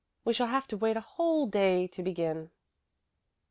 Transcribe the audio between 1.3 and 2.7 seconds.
day to begin."